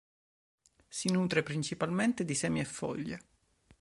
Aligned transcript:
Si 0.87 1.09
nutre 1.11 1.43
principalmente 1.43 2.25
di 2.25 2.33
semi 2.33 2.59
e 2.61 2.65
foglie. 2.65 3.25